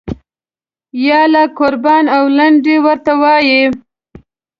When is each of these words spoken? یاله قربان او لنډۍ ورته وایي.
یاله 1.05 1.43
قربان 1.57 2.05
او 2.17 2.23
لنډۍ 2.37 2.77
ورته 2.85 3.11
وایي. 3.21 3.63